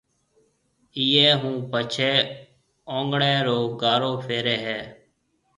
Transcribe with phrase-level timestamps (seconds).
[0.97, 2.11] ايئيَ ھون پڇيَ
[2.91, 4.79] اوڱڻيَ رو گارو ڦيري ھيََََ